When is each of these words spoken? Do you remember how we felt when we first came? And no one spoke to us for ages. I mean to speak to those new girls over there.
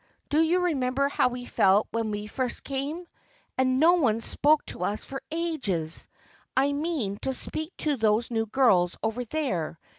Do 0.29 0.41
you 0.41 0.61
remember 0.61 1.09
how 1.09 1.27
we 1.27 1.45
felt 1.45 1.87
when 1.91 2.09
we 2.09 2.25
first 2.25 2.63
came? 2.63 3.05
And 3.55 3.79
no 3.79 3.93
one 3.97 4.19
spoke 4.19 4.65
to 4.65 4.83
us 4.83 5.05
for 5.05 5.21
ages. 5.29 6.07
I 6.57 6.71
mean 6.71 7.17
to 7.17 7.33
speak 7.33 7.71
to 7.77 7.97
those 7.97 8.31
new 8.31 8.47
girls 8.47 8.97
over 9.03 9.23
there. 9.23 9.77